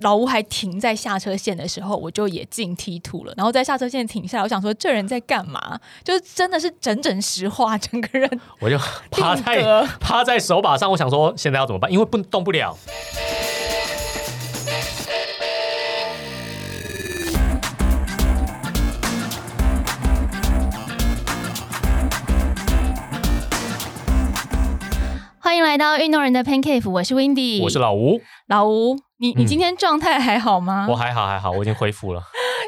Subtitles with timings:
[0.00, 5.78] 老吴还停在下车线的时候，我就也进 T two 了，然后在下车线停下来，我想说这人在干嘛？
[6.04, 8.78] 就是真的是整整石化，整个人 我就
[9.10, 11.90] 趴在趴在手把上，我想说现在要怎么办？
[11.90, 12.76] 因为不动不了。
[25.76, 28.18] 来到运动人的 Pancake，我是 Windy，我是老吴，
[28.48, 28.96] 老吴。
[29.18, 30.86] 你你嗯今天状态还好吗？
[30.88, 32.22] 我还好还好，我已经恢复了。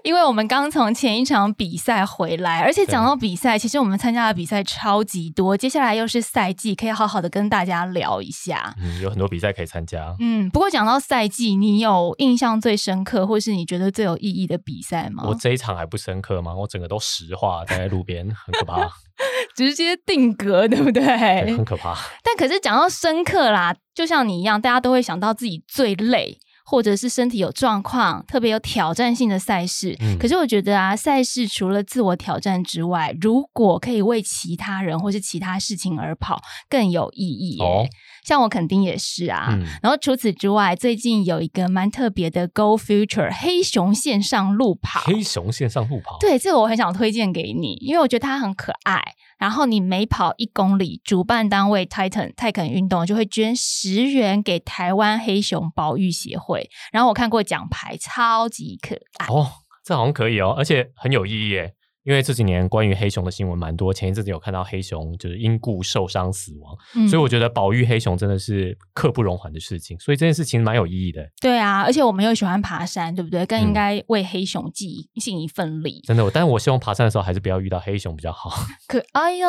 [0.04, 8.74] 因为我们刚从前一场比赛回来，而且讲到比赛，其实我们参加的比赛超级多，接下来又是赛季，可以好好的跟大家聊一下。
[8.78, 10.14] 嗯，有很多比赛可以参加。
[10.20, 15.24] 嗯，不过讲到赛季，你有印象最深刻，或是你觉得最有意义的比赛吗？
[15.26, 16.54] 我这一场还不深刻吗？
[16.54, 18.88] 我整个都石化在路边，很可怕，
[19.56, 21.02] 直接定格，对不对？
[21.44, 21.96] 对很可怕。
[22.22, 26.38] 但可是讲到深刻啦，就像你一样，大家都会想到自己最累。
[26.70, 37.58] 或者是身体有状况、特别有挑战性的赛事，嗯可是我觉得啊，赛事除了自我挑战之外，如果可以为其他人或是其他事情而跑，更有意义。
[37.62, 37.88] 哦
[38.28, 39.48] 像我肯定也是啊。
[39.50, 49.02] 嗯，然后除此之外，最近有一个蛮特别的 Go Future 黑熊线上路跑，黑熊线上路跑，对，这个我很想推荐给你，因为我觉得它很可爱。
[49.38, 56.68] 然后你每跑一公里，主办单位 Titan 泰肯运动就会捐十元给台湾黑熊保育协会。
[56.92, 59.26] 然后我看过奖牌，超级可爱。
[59.32, 59.48] 哦，
[59.82, 61.72] 这好像可以哦，而且很有意义耶。
[62.04, 71.28] 因为这几年关于黑熊的新闻蛮多，前一阵子有看到黑熊就是因故受伤死亡，嗯所以我觉得保育黑熊真的是刻不容缓的事情，所以这件事情蛮有意义的。
[71.40, 73.44] 对啊，而且我们又喜欢爬山，对不对？
[73.46, 74.90] 更应嗯该为黑熊尽
[75.20, 76.00] 尽一份力。
[76.06, 78.50] 真的，但是我希望爬山的时候还是不要遇到黑熊比较好。
[78.88, 79.46] 可哎呦！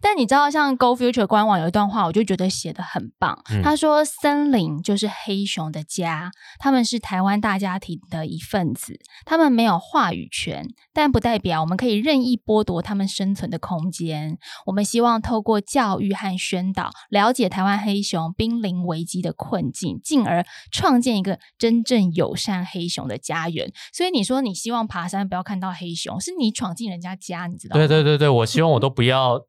[0.00, 3.38] 但你知道，像 Go Future 官网有一段话，我就觉得写的很棒。
[3.50, 14.38] 嗯他说：“森林就是黑熊的家，他们是台湾大家庭的一份子，他们没有话语权，但不代表我们可以任意剥夺他们生存的空间。
[14.66, 23.72] 我们希望透过教育和宣导，了解台湾黑熊濒临危机的困境，进而创建一个真正友善黑熊的家园。
[23.92, 27.78] 所以你说你希望爬山不要看到黑熊，是你闯进人家家，你知道吗？
[27.78, 29.40] 对对对对，我希望我都不要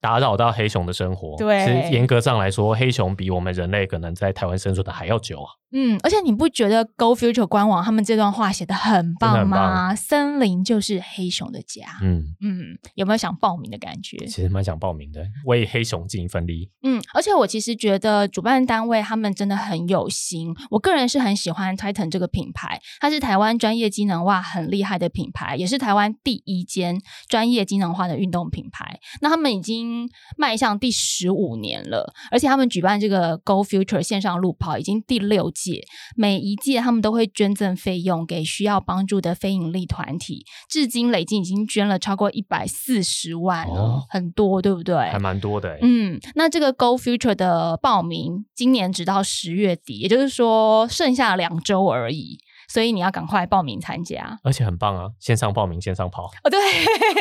[0.00, 1.36] 打扰到黑熊的生活。
[1.36, 5.50] 对其实严格上来说，黑熊比我们人类可能在台湾生存的还要久啊。
[5.72, 9.88] 嗯，而且你不觉得 Go Future 官网他们这段话写的很棒吗？
[9.88, 11.86] 很森林就是黑熊的家。
[12.02, 14.16] 嗯，嗯，有没有想报名的感觉？
[14.26, 16.70] 其实蛮想报名的，为黑熊尽一份力。
[16.82, 20.54] 嗯，而且我其实觉得主办单位他们真的很有心。
[20.70, 26.98] 我个人是很喜欢 Titan 这个品牌，它是台湾专业机能袜很厉害的品牌，也是台湾第一间
[27.28, 28.98] 专业机能化的运动品牌。
[29.20, 35.82] 那他们已经迈向第十五年了，而且他们举办这个 Go Future 线上路跑已经第六届，
[36.16, 44.96] 每一届他们都会捐赠费用给需要帮助的非营利团体，至今累计已经捐了超过一百四十万了，哦很多，对不对？
[44.96, 45.78] 还蛮多的欸。
[45.82, 52.38] 嗯，那这个 Go Future 的报名今年直到十月底，也就是说剩下两周而已，
[52.68, 54.38] 所以你要赶快报名参加。
[54.44, 55.08] 而且很棒啊！
[55.18, 56.58] 线上报名，线上跑，哦，对，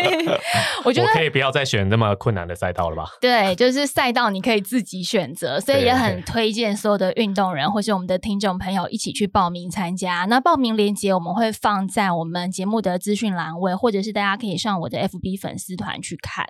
[0.85, 3.09] 我觉得我可以不要再选那么困难的赛道了吧？
[3.19, 10.25] 对，就是赛道你可以自己选择，所以也很推荐所有的运动人或是我们的听众朋友一起去报名参加。
[10.25, 16.45] 那报名链接我们会放在我们节目的资讯栏位，或者是大家可以上我的 FB 粉丝团去看。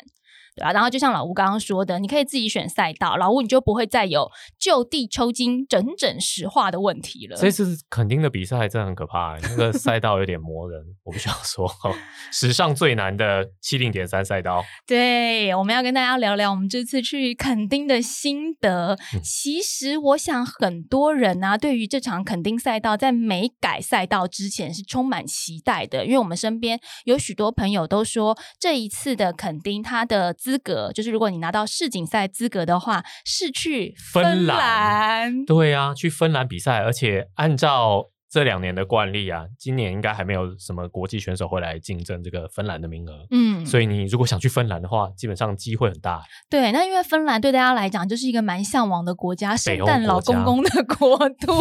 [0.57, 4.27] 对啊，然后就像老吴刚刚说的，你可以自己选赛道，老吴你就不会再有
[4.59, 7.37] 就地抽筋、整整石化的问题了。
[7.37, 11.71] 这次肯丁的比赛真的很可怕欸，那个赛道有点磨人，我不想说，
[12.33, 14.65] 史上最难的七零点三赛道。
[14.87, 18.97] 对，我们要跟大家聊聊我们这次去垦丁的心得。
[19.13, 34.57] 嗯其实，我想很多人啊，对于这场垦丁赛道在没改赛道之前是充满期待的，因为我们身边有许多朋友都说，这一次的垦丁它的资格，就是如果你拿到世锦赛资格的话，是去芬兰。
[34.57, 43.25] 兰对啊，去芬兰比赛，而且按照这两年的惯例啊，今年应该还没有什么国际选手会来竞争这个芬兰的名额。
[43.31, 46.21] 嗯，所以你如果想去芬兰的话，基本上机会很大。
[46.49, 51.53] 对，那因为芬兰对大家来讲就是一个蛮向往的国家，圣诞老公公的国度。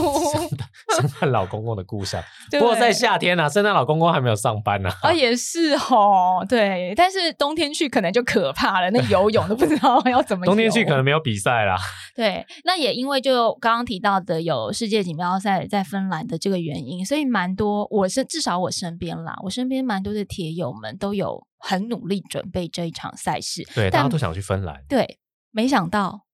[0.96, 10.50] 圣诞老公公的故乡， 不过在夏天啊，圣诞老公公还没有上班呢、啊，也是哦，对，但是冬天去可能就可怕了，那游泳都不知道 要怎么游。
[10.50, 11.76] 冬天去可能没有比赛啦。
[12.14, 23.62] 对，那也因为就刚刚提到的有世界锦标赛在芬兰的这个原因，所以蛮多我是至少我身边啦，我身边蛮多的铁友们都有很努力准备这一场赛事。
[23.74, 25.18] 对，大家都想去芬兰，对，
[25.50, 26.26] 没想到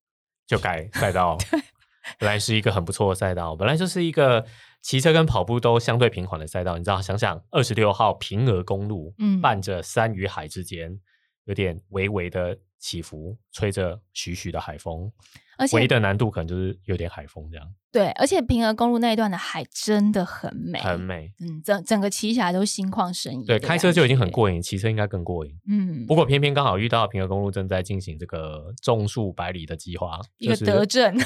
[0.46, 1.38] 就改赛道。
[2.18, 4.44] 本来是一个很不错的赛道，本来就是一个
[4.82, 10.98] 骑车跟跑步都相对平缓的赛道，你知道，想想二十六号平峨公路，嗯伴着山与海之间
[11.44, 15.08] 有点微微的起伏，吹着徐徐的海风，
[15.56, 21.32] 而且唯一的难度可能就是有点海风这样，对，而且平和公路那一段的海真的很美，很美。
[21.38, 23.46] 嗯，整整个骑起来都心旷神怡。
[23.46, 25.52] 对，开车就已经很，过瘾，骑车应该更过瘾。
[25.68, 31.16] 嗯，不过偏偏刚好遇到平和公路正在进行这个种树百里的计划，一个德政，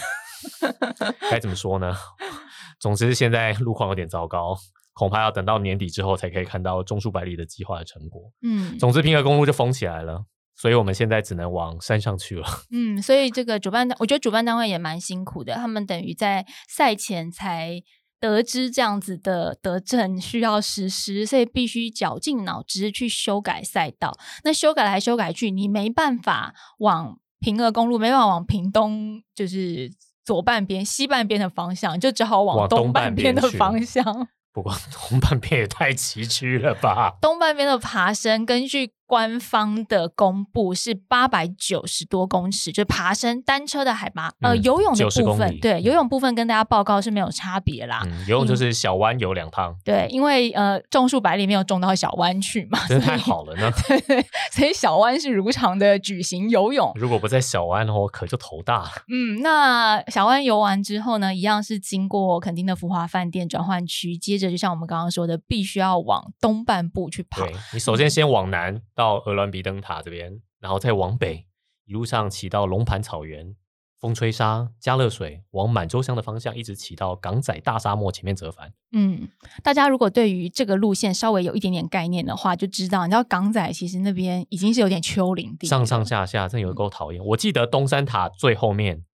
[1.31, 1.97] 该怎么说呢？
[2.79, 4.55] 总之现在路况有点糟糕，
[4.93, 8.31] 恐怕要等到年底之后才可以看到种树百里的计划的成果。
[8.43, 10.27] 嗯总之，平和公路就封起来了，
[10.57, 12.47] 所以我们现在只能往山上去了。
[12.73, 17.83] 嗯，所以这个主办单，我觉得主办单位也蛮辛苦的，他们等于在赛前才。
[18.19, 24.17] 得知这样子的德政需要实施，所以必须绞尽脑汁去修改赛道。
[24.43, 29.93] 那修改来修改去，你没办法往平峨公路，没办法往屏东，就是
[30.25, 34.03] 左半边、西半边的方向，就只好往东半半边的方向。
[34.51, 34.75] 不过
[35.11, 37.19] 东半边也太崎岖了吧？
[37.21, 44.31] 东半边的爬升，根据官方的公布是八百九十多公尺，就是爬升单车的海拔。
[44.41, 48.03] 呃，嗯游泳的部，分对游泳部分跟大家报告是没有差别啦。
[48.05, 53.71] 嗯，游泳就是小湾游两趟，对，因为呃种树百里没有种到小湾去嘛， 真太好了呢。
[53.87, 56.93] 对 对，所以小湾是如常的举行游泳。
[56.97, 58.91] 如果不在小湾我，可就头大了。
[59.09, 67.55] 嗯，那小湾游完之后呢，一样是经过垦丁的福华饭店转换区，接着就像我们刚刚说的，必须要往东半部去跑对。
[67.73, 71.47] 你首先先往南到鹅銮鼻灯塔这边，然后再往北，
[71.85, 73.55] 一路上骑到龙盘草原、
[74.01, 78.73] 风吹沙、加热水，往满洲乡的方向一直骑到港仔大沙漠前面折返。
[78.93, 79.29] 嗯，
[79.63, 87.23] 大家如果对于这个路线稍微有一点点概念的话，就知道，你知道港仔其实那边已经是有点丘陵地，上上下下真有够讨厌。
[87.23, 89.05] 我记得东山塔最后面，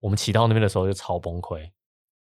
[0.00, 1.70] 我们骑到那边的时候就超崩溃，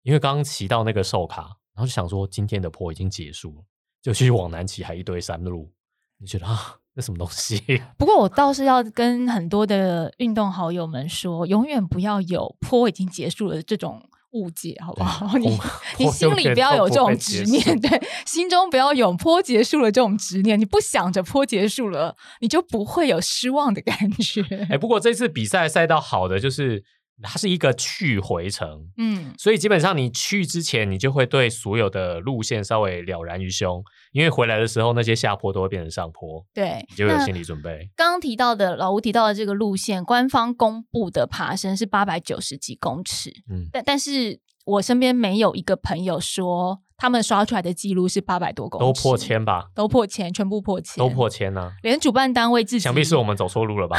[0.04, 1.42] 因为刚刚骑到那个寿卡，
[1.74, 3.64] 然后就想说今天的坡已经结束了，
[4.02, 5.72] 就继续往南骑，还一堆山路，
[6.18, 7.62] 你觉得啊，那什么东西？
[7.98, 14.02] 不过我倒是要跟很多的运动好友们说，永远不要有坡已经结束了这种
[14.32, 15.36] 误解，好不好？
[15.40, 15.58] 你
[15.98, 20.60] 你心里不要有这种执念， 对，心中不要有坡结束了这种执念。
[20.60, 24.42] 你不想着坡结束了，你就不会有失望的感觉。
[24.70, 26.84] 哎，不过这次比赛赛道好的就是
[27.24, 33.82] 它是一个去回程，嗯，所以基本上你去之前，你就会对所有的路线稍微了然于胸，
[34.12, 37.90] 因为回来的时候那些下坡都会变成上坡，对，你就有心理准备。
[37.96, 53.98] 刚刚提到的老吴提到的这个路线，官方公布的爬升是八百九十几公尺，嗯，但但是我身边没有一个朋友说他们刷出来的记录是八百多公尺，都破，千吧，都破千，全部破千，都破千呢、连主办单位自己，想必是我们走错路了吧？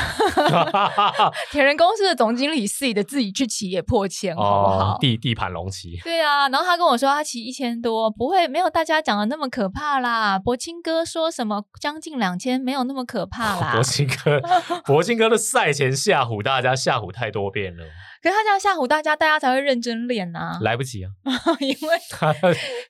[1.52, 4.94] 铁人公司的总经理 C 的自己去骑也破千，好不好？
[4.94, 10.38] 哦，地地盘龙骑，对啊，然后他跟我说他骑一千多，不会没有大家讲的那么可怕啦。
[10.38, 13.72] 博清哥说什么将近两千，没有那么可怕啦。
[13.74, 14.40] 博清哥，
[14.86, 17.84] 博清哥的赛前吓唬大家，吓唬太多遍了，
[18.26, 21.10] 可是他这样吓唬大家，大家才会认真练呐、来不及啊！
[21.60, 22.34] 因为他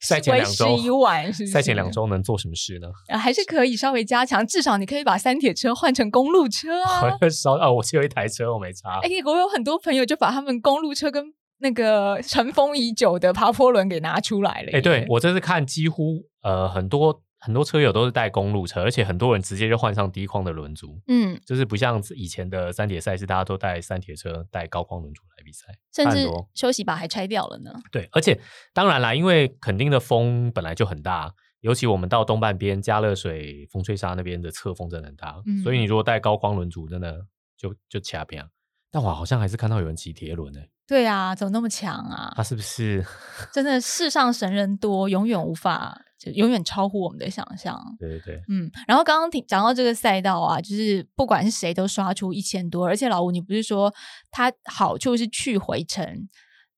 [0.01, 2.89] 赛前为两周时已晚是不是赛前两周能做什么事呢？
[3.13, 7.01] 啊还是可以稍微加强，至少你可以把三铁车换成公路车啊。
[7.01, 7.71] 好像烧啊！
[7.71, 8.99] 我只有一台车，我没差。
[9.03, 11.23] 哎、我有很多朋友就把他们公路车跟
[11.59, 14.71] 那个尘封已久的爬坡轮给拿出来了。
[14.73, 26.51] 哎、对，我这次看几乎呃很多很多车友都是带公路车，而且很多人直接就换上低框的轮组，嗯，就是不像以前的三铁赛事，大家都带三铁车带高框轮组来比赛，甚至差很多。
[26.55, 27.71] 休息把还拆掉了呢。
[27.93, 28.41] 对，而且
[28.75, 35.63] 当然啦，因为肯定的风本来就很大，尤其我们到东半边加热水、风吹沙那边的侧风真的很大，嗯。
[35.63, 37.25] 所以你如果带高框轮组，真的
[37.57, 38.45] 就就掐边。
[38.91, 42.33] 但我好像还是看到有人骑铁轮诶，对啊，怎么那么强啊？
[42.37, 43.05] 他是不是？
[43.53, 47.77] 真的世上神人多，永远无法，就永远超乎我们的想象。
[47.99, 53.93] 对对对，嗯，然后刚刚听讲到这个赛道啊，就是不管是谁都刷出一千多，而且老吴，你不是说
[54.31, 56.29] 它好处是去回程，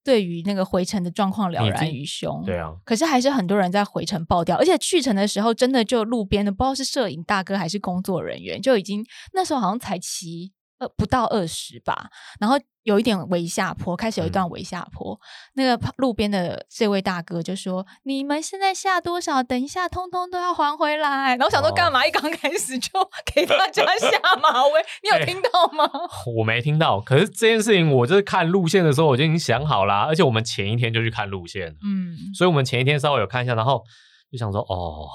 [0.03, 2.43] 对于那个回程的状况了然于胸。
[2.47, 12.09] 对啊，可是还是很多人在回程爆掉，而且去程的时候，真的就路边的不知道是摄影大哥还是工作人员，就已经那时候好像才骑呃不到二十吧，
[12.41, 15.19] 然后有一点微下坡，开始有一段微下坡，
[15.55, 19.43] 那个旁路边的这位大哥就说：“你们现在下多少？
[19.43, 22.07] 等一下通通都要还回来。”然后我想说哦干嘛？
[22.07, 22.91] 一刚开始就
[23.35, 25.85] 给大家 下马威，你有哎听到吗？
[26.39, 27.01] 我没听到。
[27.01, 33.83] 可是这件事情，我就是看路线的时候，我就已经想好啦，而且我们前一天就去看路线了，嗯，所以我们前一天稍微有看一下，然后
[34.31, 35.09] 就想说，哦，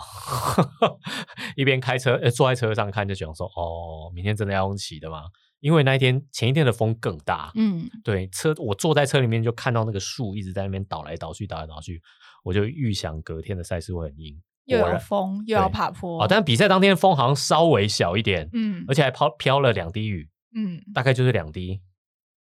[1.56, 5.24] 一边开车，呃，坐在车上看，就想说，哦，明天真的要用骑的吗？
[5.64, 12.02] 因为那一天前一天的风更大，嗯，对，车我坐在车里面就看到那个树一直在那边倒来倒去，倒来倒去，
[12.44, 16.22] 我就预想隔天的赛事会很硬，又有风，又要爬坡。
[16.22, 21.70] 哦，但比赛当天风好像稍微小一点，嗯而且还飘飘了两滴雨，嗯大概就是两滴，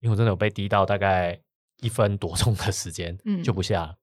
[0.01, 1.41] 因为我真的有被滴到大概
[1.81, 3.95] 一分多钟的时间，嗯就不下了。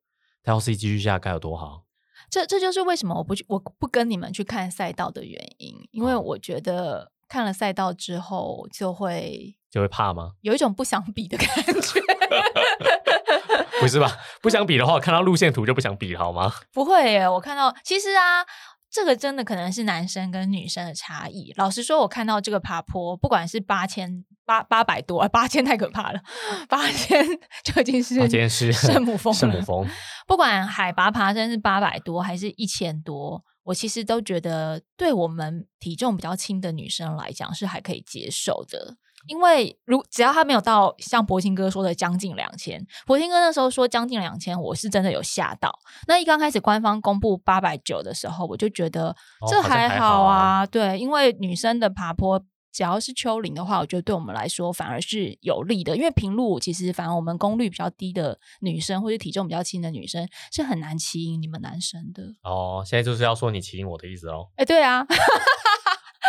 [0.43, 1.83] 它要是继续下该有多好！
[2.31, 10.31] 这这就是为什么我不去，我不跟你们去看赛道的原因，因为哦我觉得看了赛道之后，就会就会怕吗？
[10.41, 12.01] 有一种不想比的感觉。
[13.79, 14.17] 不是吧？
[14.41, 16.51] 不想比的话，看到路线图就不想比，好吗？
[16.73, 18.43] 不会耶，我看到其实啊，
[18.91, 21.53] 这个真的可能是男生跟女生的差异。
[21.55, 26.19] 老实说，我看到这个爬坡，不管是八千八八百多，八千太可怕了，
[26.67, 27.23] 八千
[27.63, 29.87] 就已经是啊今天是圣母峰，圣母峰，
[30.27, 38.97] 不管海拔爬升是八百多还是一千多，我其实都觉得对我们体重比较轻的女生来讲是还可以接受的。
[39.27, 45.71] 因为如只要他没有到像博兴哥说的将近两千，博兴哥那时候说将近两千，我是真的有吓到。
[46.07, 49.15] 那一刚开始官方公布八百九的时候，我就觉得
[49.47, 52.43] 这还好啊对，因为女生的爬坡。
[52.71, 62.23] 只要是丘陵的话，我觉得对我们来说反而是有利的，因为平路其实反而我们功率比较低的女生或者体重比较轻的女生是很难骑赢你们男生的。
[62.43, 65.05] 哦，现在就是要说你骑赢我的意思哦，哎，对啊，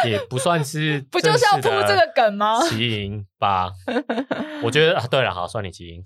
[0.06, 2.60] 也不算是 不就是要铺这个梗吗？
[2.68, 3.70] 骑赢吧？
[4.62, 6.02] 我觉得啊，对了，好，算你骑赢。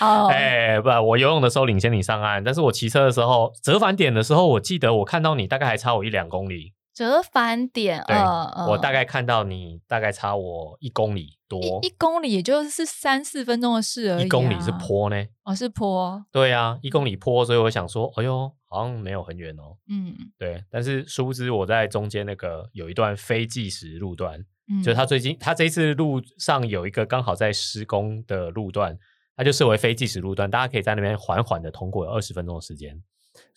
[0.00, 6.74] 哦， 哎、不，我游泳的时候领先你上岸，但是我骑车的时候折返点的时候，我记得我看到你大概还差我一两公里。
[6.98, 14.24] 折返点，对，呃，我大概概看到你大概差我一公里多，一一公里也就是三四分钟的事而已、啊。
[14.24, 15.24] 一公里是，坡呢。
[15.44, 19.76] 哦，是坡，对啊，一公里坡，所以我想说，哎呦，好像没有很远哦。
[19.88, 28.98] 嗯对，但是殊不知我在中间那个有一段非计时路段，嗯，就是他最近他这一次路上有一个刚好在施工的路段，
[29.36, 33.00] 它就设为非计时路段，大家可以在那边缓缓的通过，有二十分钟的时间，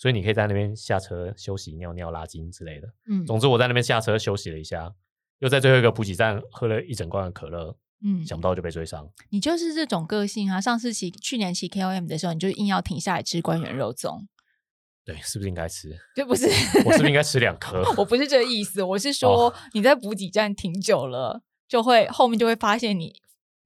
[0.01, 2.91] 所以你可以在那边下车休息、尿尿、拉筋之类的。
[3.07, 4.91] 嗯总之我在那边下车休息了一下，
[5.37, 9.07] 又在最后一个补给站喝了一整罐的可乐，嗯，想不到就被追上。
[9.29, 10.59] 你就是这种个性啊！
[10.59, 14.25] 上次骑去年骑 KOM 的时候，你就硬要停下来吃官员肉粽，
[15.05, 15.95] 对，是不是应该吃？
[16.15, 16.47] 就不是
[16.83, 17.83] 我是不是应该吃两颗？
[17.95, 23.13] 我不是这个意思，我是说哦你在补给站停久了，就会后面就会发现你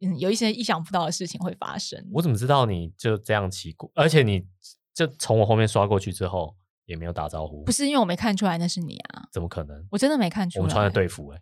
[0.01, 2.05] 嗯有一些意想不到的事情会发生。
[2.11, 3.89] 我怎么知道你就这样骑过？
[3.95, 4.45] 而且你
[4.95, 9.85] 就从我后面刷过去之后也没有打招呼，不是因为我没看出来那是你啊，怎么可能？
[9.91, 10.61] 我真的没看出来。
[10.61, 11.41] 我们穿的队服、欸，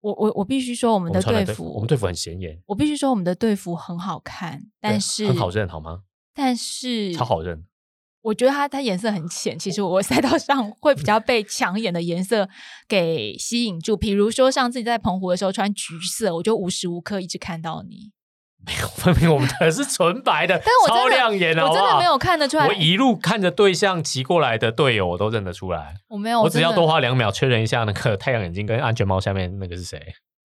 [0.00, 6.02] 我我我必须说我我们的队队服，我们队服很显眼，我必须说我们的队服很好看，但是很好认，好吗？
[6.34, 7.64] 但是超好认。
[8.20, 12.48] 我觉得它它颜色很浅，其实我 赛道上会比较被抢眼的颜色
[12.88, 13.96] 给吸引住。
[13.96, 18.10] 比如说上次你在澎湖的时候穿橘色，我就无时无刻一直看到你，
[18.96, 22.66] 分明我们的是纯白的， 但我超亮眼的，我真的没有看得出来。
[22.66, 25.94] 我一路看着对象骑过来的队友，我都认得出来。
[26.08, 30.00] 我没有，我只要多花两秒确认一下那个太阳眼镜跟安全帽下面那个是谁。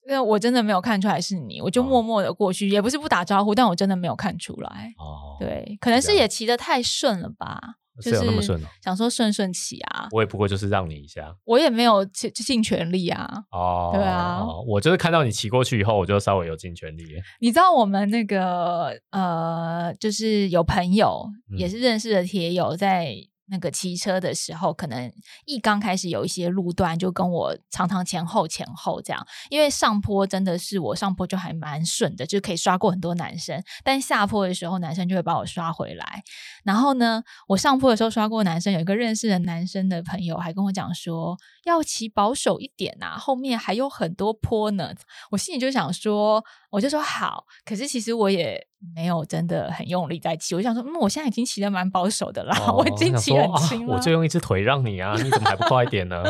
[0.06, 4.94] 因为我真的没有看出来是你，我就哦默默的过去，也不是不打招呼，但我真的没有看出来。
[4.98, 11.36] 哦，，对，可能是也骑得太顺了吧，是就有那么顺哦想说顺顺骑啊，我也不过就是让你一下。
[11.46, 13.44] 我也没有尽尽全力啊。
[13.52, 17.04] 哦，对啊哦我就是看到你骑过去以后，我就稍微有尽全力。
[17.40, 23.16] 你知道我们那个呃，就是有朋友、嗯也是认识的铁友，在
[23.54, 25.14] 那个骑车的时候，可能
[25.46, 36.24] 一刚开始有一些路段就跟我常常前后前后这样，因为上坡真的是我上坡就还蛮顺的，就可以刷过很多男生，但下坡的时候男生就会把我刷回来。
[36.64, 44.96] 然后呢，我上坡的时候刷过男生，有一个认识的男生的朋友还跟我讲说，要骑保守一点呐、后面还有很多坡呢。
[45.30, 46.44] 我心里就想说，
[46.74, 48.60] 我就说好，可是其实我也
[48.96, 53.94] 没有真的很用力在骑，我就想说，嗯，我现在已经骑得蛮保守的啦，哦我已经骑很轻了。
[53.94, 56.24] 我就用一只腿让你啊，你怎么还不快一点呢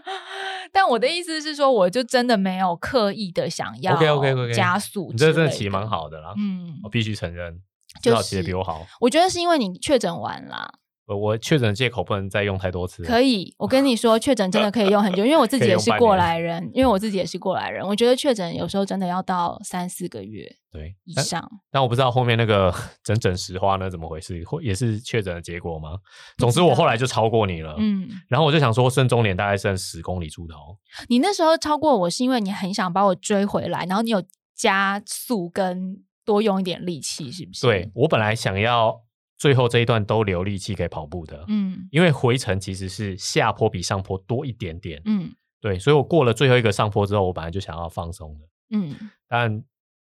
[0.70, 7.58] 但我的意思是说，我就真的没有刻意的想要 OK，OK，OK 加速你这真的骑蛮好的啦，嗯我，必须承认，
[8.02, 8.86] 就至少骑的是比我好。
[9.00, 10.70] 我觉得是因为你确诊完啦，
[11.08, 13.02] 我我确诊的借口不能再用太多次。
[13.02, 21.42] 可以，我跟你说，确诊真的可以用很久，因为我自 己也是过来人，因为我自己也是过来人，我觉得确诊有时候真的要到三四个月对，以上。
[21.70, 22.72] 但我不知道后面那个
[23.02, 25.96] 整整石花呢怎么回事，或也是确诊的结果吗？
[26.36, 30.76] 总之我后来就超过你了，嗯，然后我就想说剩终点大概剩十公里出头，
[31.08, 34.22] 你那时候超过我是因为你很想把我追回来，然后你有
[34.54, 37.62] 加速跟多用一点力气，是不是？
[37.66, 39.00] 对，我本来想要
[39.38, 41.88] 最后这一段都留力气给跑步的，嗯。
[41.90, 45.32] 因为回程其实是下坡比上坡多一点点，嗯。
[45.60, 48.94] 对，所以我过了最后一个上坡之后，我本来就想要放松的，嗯，
[49.26, 49.64] 但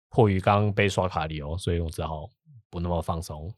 [0.09, 2.29] 迫于刚刚被刷卡理由，所以我只好
[2.69, 3.53] 不那么放松。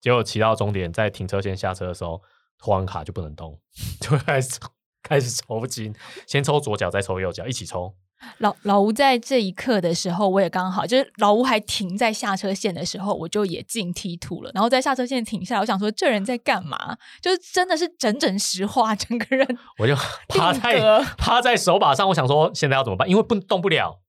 [0.00, 2.22] 结果骑到终点，在停车线下车的时候，
[2.58, 3.58] 拖完卡就不能动，
[4.00, 4.60] 就开始
[5.02, 5.92] 开始抽筋，
[6.26, 7.94] 先抽左脚，再抽右脚，一起抽。
[8.38, 16.96] 老老吴在这一刻的时候，我也刚好就是老吴还停在下车线的时候，我就也进 T two 了，然后在下车线停下来，我想说这人在干嘛？
[17.20, 19.94] 就是真的是整整石化，整个人我就
[20.28, 23.08] 趴在趴在手把上，我想说现在要怎么办？
[23.08, 24.00] 因为不动不了，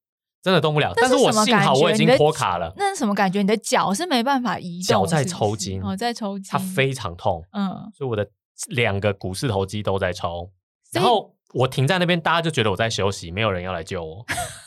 [0.41, 0.93] 真的动不了。
[0.95, 3.41] 但是我幸好我已经脱卡了，那是什么感觉？
[3.41, 8.27] 你的脚是没办法移动，脚在抽筋哦，在抽筋，它非常痛，嗯，所以我的
[8.69, 10.49] 两个股四头肌都在抽。
[10.91, 14.25] 然后我停在那边，大家就觉得我在休息，没有人要来救我。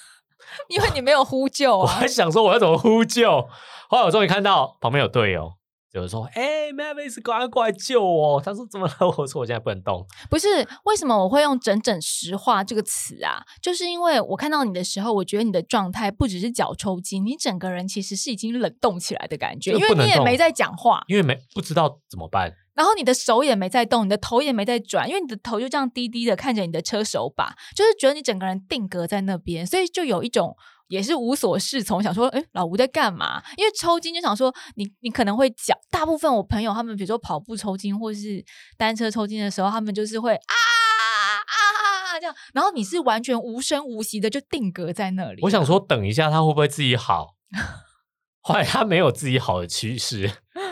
[0.69, 3.49] 因为你没有呼救啊我还，想说我要怎么呼救，
[3.89, 5.53] 后来我终于看到旁边有队友，
[5.93, 10.07] 就是说：“哎、m a v i s 赶快过来救我！”他说：“怎么了？” 我说：“我现在不能动。
[10.29, 10.49] 不是
[10.85, 13.43] 为什么我会用“整整石化”这个词啊？
[13.63, 22.53] 就是因为我看到你的时候，我觉得你的状态不只是脚抽筋，你整个人其实是已经冷冻起来的感觉，因为你也没在讲话，因为没不知道怎么办。
[22.79, 30.57] 然后你的手也没在动，你的头也没在转，因为你的头就这样低低的看着你的车手把，就是觉得你整个人定格在那边，所以就有一种
[30.87, 33.43] 也是无所适从，想说，哎，老吴在干嘛？
[33.57, 38.45] 因为抽筋就想说，你你可能会脚，大部分我朋友他们比如说跑步抽筋或是
[38.77, 45.43] 单车抽筋的时候，他们就是会啊啊这样，然后你是完全无声无息的就定格在那里。
[45.43, 47.35] 我想说，等一下他会不会自己好？
[48.41, 50.31] 后来他没有自己好的趋势，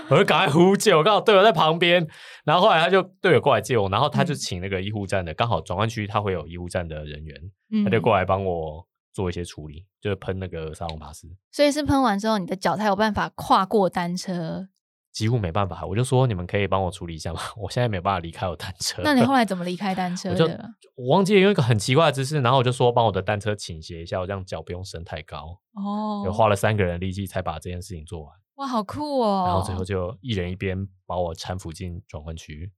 [0.08, 2.06] 我就赶快呼救，刚好队友在旁边，
[2.44, 7.40] 然后后来他就队友过来接我，然后他就嗯请那个医护站的，刚好转弯区他会有医护站的人员，
[7.72, 14.68] 嗯他就过来帮我做一些处理，就是喷那个沙龙巴斯，所以是喷完之后，你的脚才有办法跨过单车。
[15.12, 17.40] 几乎没办法，我就说你们可以帮我处理一下吗？
[17.56, 19.00] 我现在没有办法离开我单车。
[19.02, 20.46] 那你后来怎么离开单车我就？
[20.94, 28.30] 我忘记了用一个很奇怪的姿势，然后我就说帮我的单车倾斜一下，我这样脚不用伸太高，哦就花了三个人力气才把这件事情做完。
[28.56, 29.44] 哇，好酷哦！
[29.46, 32.72] 然后最后就一人一边把我搀扶进转换区，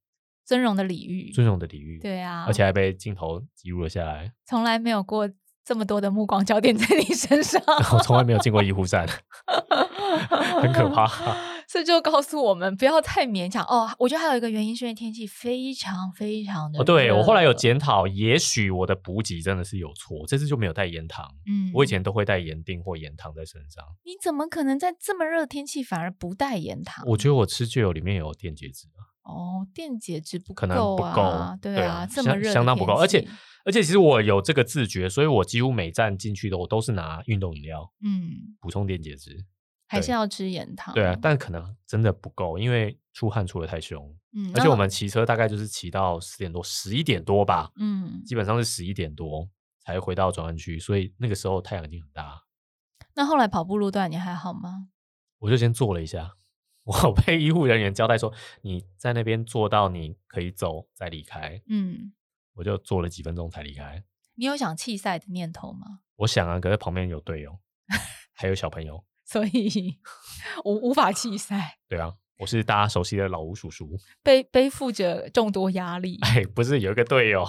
[0.45, 4.33] 尊荣的礼遇，尊荣的礼遇，对啊，而且还被镜头记录了下来。
[4.45, 5.29] 从来没有过
[5.65, 7.63] 这么多的目光焦点在你身上，
[7.93, 9.07] 我从来没有进过医护站，
[10.61, 11.09] 很可怕。
[11.71, 13.89] 这就告诉我们不要太勉强哦。
[13.99, 21.29] 我觉得还有一个原因是因为天气非常非常的哦，对我后来有热检讨，也许我的补给真的是有错，这次就没有带盐糖。
[21.47, 23.85] 嗯我以前都会带盐锭或盐糖在身上。
[24.05, 27.05] 你怎么可能在这么热的天气反而不带盐糖？
[27.07, 33.29] 我觉得我吃就有里面有电解质啊，哦，电解质不可能够不够，啊，对啊，这么相热相当不够，而且
[33.67, 39.45] 而且其实我有这个自觉，所以我几乎每站进去的我都是拿运动饮料嗯，补充电解质。
[39.89, 40.95] 对还是要吃盐糖。
[40.95, 44.15] 对啊，但可能真的不够，因为出汗出的太凶。
[44.33, 49.49] 嗯，而且我们骑车大概就是骑到十点多、十一点多吧，嗯，基本上是十一点多
[49.81, 52.45] 才回到转弯区，所以那个时候太阳已经很大，
[53.15, 54.89] 那后来跑步路段你还好吗？
[55.39, 56.35] 我就先坐了一下。
[56.89, 62.15] 我被医护人员交代说，你在那边坐到你可以走再离开，嗯，
[62.55, 64.03] 我就坐了几分钟才离开。
[64.37, 66.01] 你有想弃赛的念头吗？
[66.17, 67.59] 我想啊，可是旁边有队友，
[68.33, 69.99] 还有小朋友，所以
[70.65, 73.87] 无无法弃赛， 对啊，我是大家熟悉的老吴叔叔。
[74.23, 76.19] 背背负着众多压力。
[76.23, 77.47] 哎，不是有一个队友，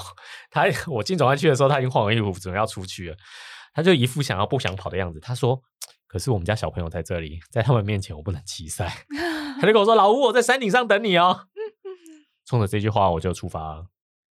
[0.51, 3.15] 他 我进转弯区的时候，他已经换完衣服，准备要出去了，
[3.73, 5.21] 他就一副想要不想跑的样子。
[5.21, 5.61] 他说
[6.05, 9.05] ：“可是我们家小朋友在这里，在他们面前我不能弃赛。
[9.61, 11.47] ”他就跟我说：“老吴，我在山顶上等你哦。”
[12.45, 13.87] 冲着这句话，我就出发了。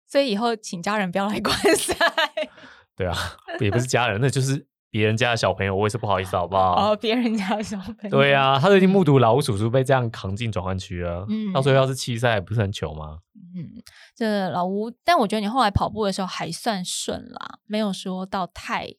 [0.08, 1.94] 所以以后请家人不要来观赛。
[2.96, 3.14] 对啊，
[3.60, 6.92] 也不是家人，那就是别人家的小朋友，我也是不好意思，好不好？
[6.92, 8.10] 哦，别人家的小朋友。
[8.10, 13.18] 对啊，他都已经目睹老吴叔叔被这样扛进转换区了，嗯到时候要是弃赛，不是很糗吗？
[13.54, 13.82] 嗯，
[14.14, 18.94] 这老吴，但我觉得你后来跑步的时候还算顺啦，没有说到太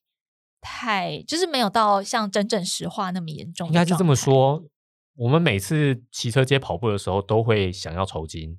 [0.61, 3.67] 太，就是没有到像真正石化那么严重。
[3.67, 4.63] 应该就这么，说。
[5.19, 8.55] 我们每次骑车街跑步的时候，都会想要抽筋，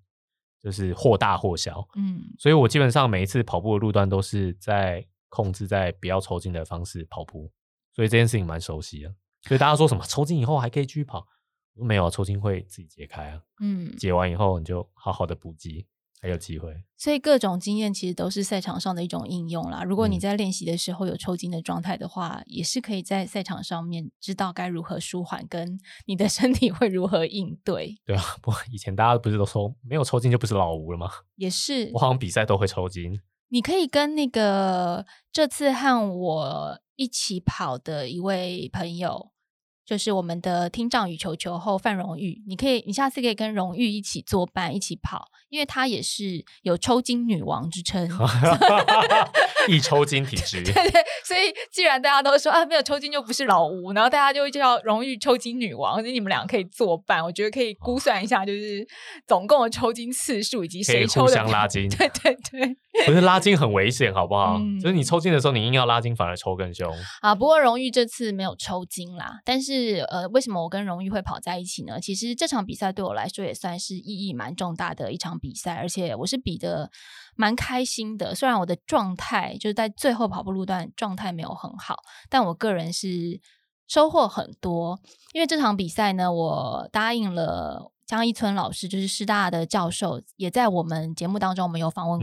[0.60, 1.86] 就是或大或小。
[1.94, 7.50] 嗯所以我基本上每一次跑步的路段都是在控制在不要抽筋的方式跑步，
[7.94, 9.14] 所以这件事情蛮熟悉的。
[9.42, 11.26] 所以大家说什么抽筋以后还可以继续跑？
[11.74, 15.86] 没有啊，抽筋会自己解开啊，嗯，解完以后你就好好的补给，
[16.20, 16.74] 还有机会。
[16.96, 19.84] 所以各种经验其实都是赛场上的一种应用啦。
[19.84, 27.96] 如果你嗯在练习的时候有抽筋的状态的话，也是可以在赛场上面知道该如何舒缓，跟你的身体会如何应对。
[28.04, 31.08] 对啊，不过以前大家不是都说没有抽筋就不是老吴了吗？
[31.36, 33.20] 也是我，好像比赛都会抽筋。
[33.50, 39.30] 你可以跟那个这次和我一起跑的一位朋友，
[39.86, 48.08] 就是我们的听障羽球球后范荣玉，你可以，你下次可以跟荣玉一起作伴，一起跑，因为她也是有抽筋女王之称。
[49.68, 57.22] 易抽筋体 质，对对，所以既然大家都说啊，没有抽筋就不是老吴，然后大家就会叫荣誉抽筋女王，所以你们俩可以作伴。
[57.22, 58.86] 我觉得可以估算一下，就是
[59.26, 61.86] 总共的抽筋次数以及谁抽互相拉筋。
[61.90, 62.76] 对对对，
[63.06, 64.58] 不是拉筋很危险，好不好？
[64.82, 66.92] 就是你抽筋的时候，你硬要拉筋，反而抽更凶。
[67.20, 69.40] 啊，不过荣誉这次没有抽筋啦。
[69.44, 72.00] 但是呃，为什么我跟荣誉会跑在一起呢？
[72.00, 76.90] 其实这场比赛对我来说也算是意义蛮重大的一场比赛，而且我是比的。
[77.40, 81.94] 蛮开心的，虽然我的状态就是在最后跑步路段状态没有很好，
[82.28, 83.40] 但我个人是
[83.86, 84.98] 收获很多。
[85.32, 87.92] 因为这场比赛呢，我答应了。
[88.08, 92.18] 江一村老师就是师大的教授，也在我们节目当中，我们有访问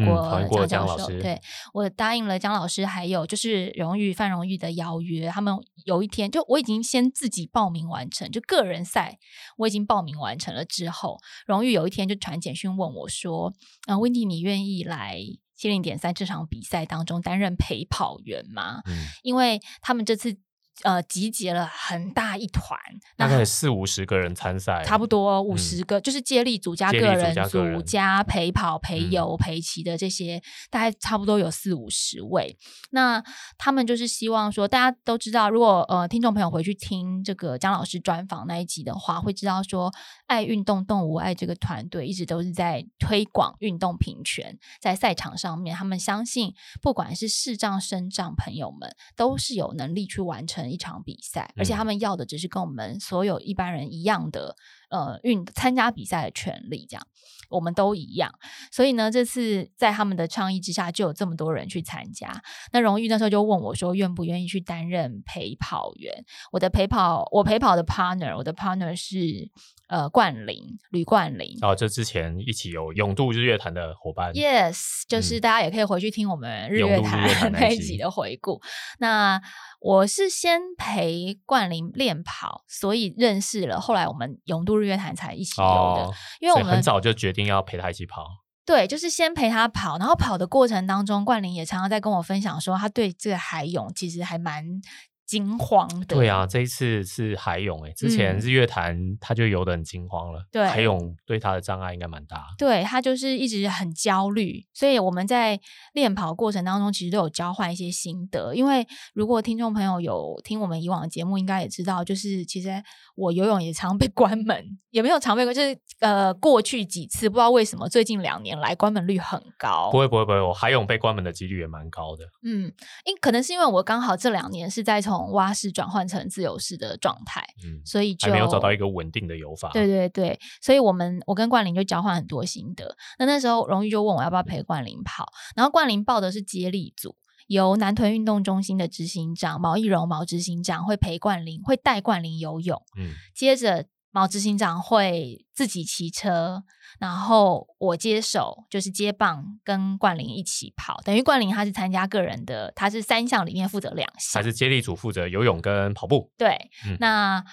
[0.48, 1.08] 过江教授。
[1.22, 1.40] 对
[1.74, 9.20] 我答应了江老师，还有就是荣誉范荣誉的邀约，他们有一天就我已经先自己报名完成，就个人赛
[9.58, 13.54] 我已经报名完成了之后，荣誉有一天就传简讯问我说
[13.86, 15.20] ：“啊，温迪，你愿意来
[15.56, 20.36] 七零点三这场比赛当中担任陪跑员吗？”嗯，因为他们这次。
[20.84, 22.78] 呃，集结了很大一团，
[23.16, 32.58] 大概四五十个人参赛，差不多五十个，就是接力组加个人组加陪跑、陪游、陪骑的这些，大概差不多有四五十位。
[32.92, 33.24] 那
[33.58, 39.90] 他们就是希望说，大家都知道，如果呃听众朋友回去听这个姜老师专访那一集的话，会知道说，
[40.28, 50.65] 爱运动动物爱这个团队一直都是在推广运动平权，在赛场上面，他们相信，不管是视障、身障朋友们，都是有能力去完成。
[50.72, 54.56] 一场比赛，而且他们要的只是跟我们所有一般人一样的，
[54.90, 57.08] 呃，运参加比赛的权利，这样
[57.50, 58.32] 我们都一样。
[58.72, 62.42] 所以呢，这次在他们的倡议之下，就有这么多人去参加。
[62.72, 66.14] 那荣誉那时候就问我说，愿不愿意去担任陪跑员？
[66.52, 69.52] 我的陪跑，我陪跑的 partner，我的 partner 是。
[69.88, 78.60] 呃，冠霖，吕冠霖哦，这之前一起有永渡日月潭的伙伴，yes，就是大家也可以回去听我们日月潭 那一集的回顾。
[78.98, 79.40] 那
[79.80, 88.26] 我是先陪冠霖练跑，所以认识了，后来我们永渡日月潭才一起游的，因为我们很早就决定要陪他一起跑。
[88.66, 94.82] 对，就是先陪他跑，然后跑的过程当中，冠霖也常常在跟我分享说，他对这个海泳其实还蛮。
[95.26, 105.60] 惊慌的，对啊，这一次是海泳哎，之前日月潭他就游得很惊慌了，对，海泳对他的障碍应该蛮大，对他就是一直很焦虑，所以我们在
[105.94, 112.70] 练跑过程当中其实都有交换一些心得，因为如果听众朋友有听我们以往的节目，应该也知道，就是其实
[113.16, 122.72] 我游泳也常被 关门，也没有常被关，就是呃过去几次不知道为什么最近两年来关门率很高，不会不会不会，我海泳被关门的几率也蛮高的，嗯，
[123.06, 129.70] 因可能是因为我刚好这两年是在从从蛙式转换成自由式的状态，嗯，所以就没有找到一个稳定的游法。
[129.72, 132.94] 对对对，所以我们我跟冠霖就交换很多心得。
[133.18, 135.26] 那那时候荣誉就问我要不要陪冠霖跑，
[135.56, 137.16] 然后冠霖报的是接力组，
[137.48, 142.82] 由南屯运动中心的执行长毛义荣毛执行长会陪冠霖，会带冠霖游泳。
[142.98, 146.64] 嗯，接着毛执行长会自己骑车。
[146.98, 156.32] 然后我接手，就是接棒跟冠霖一起跑，等于冠霖他是参加个人的，他是三项里面负责两项，还是接力组负责游泳跟跑步？
[156.38, 156.58] 对，
[157.02, 157.44] 那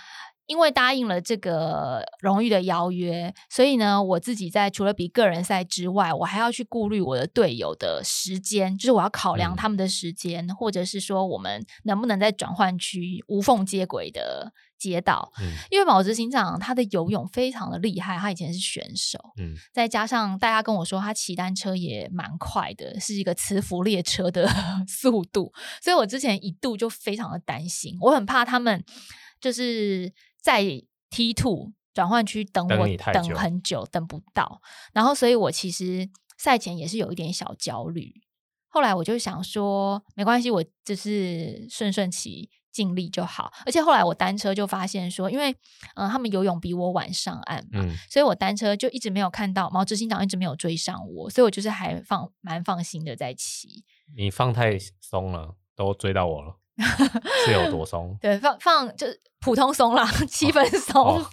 [0.46, 14.52] 因为答应了这个荣誉的邀约，所以呢，我自己在除了比个人赛之外，我还要去顾虑我的队友的时间，就是我要考量他们的时间，或者是说我们能不能在转换区无缝接轨的。
[14.78, 15.32] 接到，
[15.70, 24.50] 因为毛执行长他的游泳非常的厉害，他以前是选手，嗯，再加上大家跟我说他骑单车也蛮快的，是一个磁浮列车的
[24.88, 28.84] 速度，所以我之前一度就非常的担心，我很怕他们
[29.40, 30.62] 就是在
[31.08, 34.60] T two 转换区等我等很久，等不到，
[34.92, 38.12] 然后所以我其实赛前也是有一点小焦虑，
[38.68, 42.50] 后来我就想说没关系，我就是顺顺骑。
[42.72, 45.54] 尽力就好，而且后来我单车就发现说，因为
[45.94, 53.84] 嗯，他们游泳比我晚上岸嘛，所以我单车就一直没有看到毛执行长一直没有追上我，所以我就是还放蛮放心的在骑。
[54.16, 56.56] 你放太松了，都追到我了，
[57.44, 58.16] 是有多松？
[58.20, 61.24] 对，放放就是普通松啦，七分松。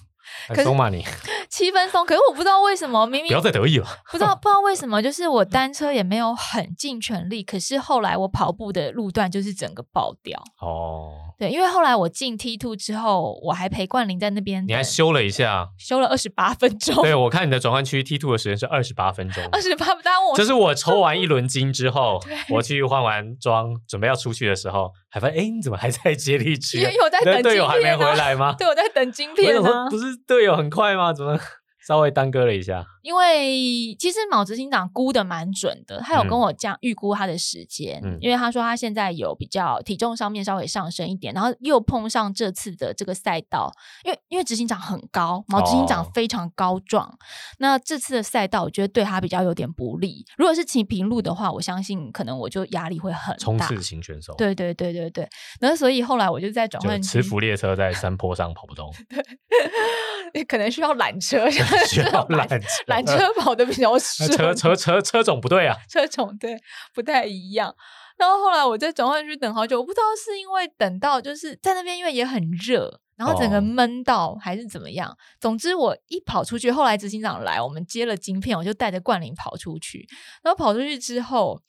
[0.63, 1.03] 松嘛你
[1.49, 3.87] 七分松，可是我不知道为什么，明明不要再得意了。
[4.11, 10.39] 不知道 不知道为什么，就是我单车也没有很尽全力，可是后来我跑步的路段就是整个爆掉。
[10.61, 17.01] 哦，对，因为后来我进 T two 之后，我还陪冠霖在那边，你还修了一下，修了二十八分钟。
[17.01, 19.87] 对，我看你的转换区 T two 的时间是二十八分钟，二十八。
[19.87, 22.19] 大家问我，这是我抽完一轮筋之后，
[22.51, 26.79] 我去换完装，准备要出去的时候，还发现，哎，你怎么还在接力区？
[26.79, 28.55] 因为我在等队友还没回来吗？
[28.57, 29.89] 对，我在等晶我片啊想说，。
[29.89, 31.11] 不是队友很快吗？
[31.13, 31.37] 怎么
[31.85, 32.85] 稍微耽搁了一下？
[33.01, 36.39] 因为其实毛执行长估的蛮准的，他有跟嗯。
[36.39, 38.17] 我讲预估他的时间，嗯。
[38.21, 43.71] 因为他说他现在有比较体重上面稍微上升一点，然后又碰上这次的这个赛道，
[44.03, 46.11] 因为因为执行长很高，毛执行长哦。
[46.13, 47.17] 非常高壮，
[47.59, 50.25] 那这次的赛道我觉得对他比较有点不利。
[50.37, 53.37] 如果是骑平路的话，我相信可能我就压力会很大。
[53.37, 57.93] 冲刺型选手，，对对对对对，然后所以后来我就在转就换，磁浮列车在。
[57.99, 58.89] 山坡上跑不动，
[60.47, 61.49] 可能需要缆车，
[61.85, 62.57] 需要缆车
[62.89, 66.57] 缆车跑的比较 那顺，车车车车种不对啊，车种对
[66.93, 67.73] 不太一样。
[68.17, 75.15] 然后后来我在转换区等好久，我不知道是因为等到就是在那边，因为也很热，然后整个哦闷到还是怎么样。
[75.39, 80.05] 总之我一跑出去，后来执行长来，我们接了晶片，我就带着冠霖跑出去。
[80.43, 81.61] 然后跑出去之后，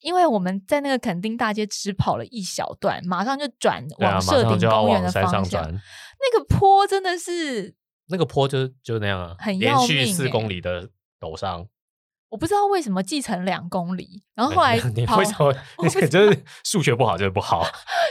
[0.00, 5.44] 因为我们在那个垦丁大街只跑了一小段，马上就转往社马上就要顶公园的方向。
[5.44, 5.72] 转。
[5.72, 7.72] 那个坡真的是
[8.12, 11.66] 那个坡就就那样啊，很连续四公里的陡上。
[12.28, 17.62] 我不知道为什么继承两公里，然后后来 你跑为什么我不 知就是数学不好就是不好？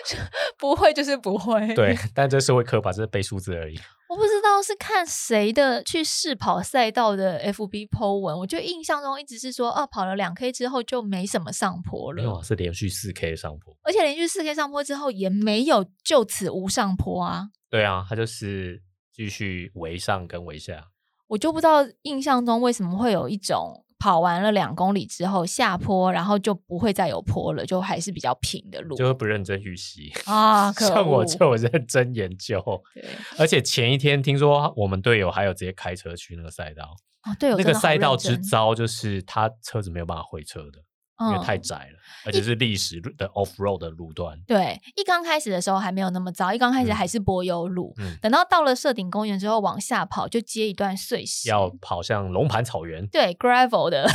[0.60, 1.74] 不会就是不会。
[1.74, 3.80] 对，但这社会科吧，这是背数字而已。
[4.10, 13.76] 我不知道是看谁的去试跑赛道的 FB po 文，我就印象中一直是说，哦、跑了两 K 之后就没什么上坡了，没有啊，是连续四 K 上坡。
[13.82, 20.88] 而且连续四 K 上坡之后也没有就此无上坡啊，对啊，它就是继续围上跟围下。
[21.28, 30.12] 我就不知道印象中为什么会有一种跑完了两公里之后下坡，然后就不会再有坡了，就还是比较平的路就会不认真预习。
[30.26, 30.71] 啊。
[30.74, 32.62] 可像我恶就认真研究，
[32.93, 33.06] 对
[33.38, 36.84] 而且前一天听说我们队友还有直接开车去那个赛道，
[37.24, 40.80] 哦，对，我那个赛道之糟就是他车子没有办法回车的，
[41.28, 44.40] 因为嗯太窄了，而且是历史的 off road 的路段。
[44.48, 54.10] 对，一刚开始的时候还没有那么糟，一刚开始嗯还是柏油路，嗯，等到到了社顶公园之后往下跑，就接一段碎石，要跑向龙盘草原，对 gravel 的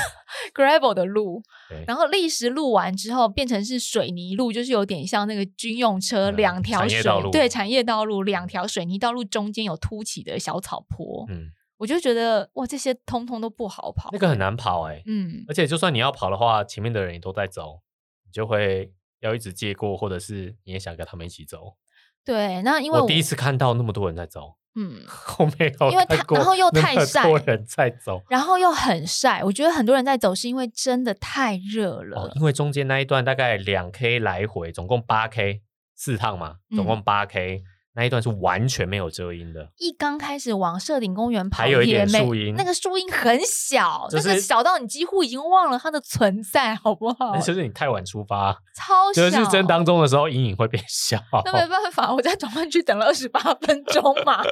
[0.55, 1.43] gravel 的路，
[1.87, 17.83] 然后砾石路完之后变成是水泥路，就是有点像那个军用车、嗯两条水产业道路对产业道路两条水泥道路中间有凸起的小草坡，嗯，我就觉得哇，这些通通都不好跑，那个很难跑哎、嗯而且就算你要跑的话，前面的人也都在走，
[18.25, 21.77] 你就会要一直借过，或者是你也想跟他们一起走。
[22.25, 25.03] 对，那因为我第一次看到那么多人在走，嗯。
[25.39, 28.23] 我没有因为太然后又太晒多人在走。
[28.31, 32.23] 然后又很晒，我觉得很多人在走是因为真的太热了。
[32.23, 35.61] 哦，因为中间那一段大概两 K 来回，总共八 K
[35.95, 37.63] 四趟嘛，总嗯共八 K、
[37.97, 47.41] 那一段是完全没有遮阴的，一刚开始往社顶公园跑，还有一点树荫那个树荫很小，就那个是小到你几乎已经忘了它的存在，好不好但？
[47.41, 54.45] 就是你太晚出发，超小，就是真当中的时候阴影会变小，那没办法，我在转换区等了二十八分钟嘛。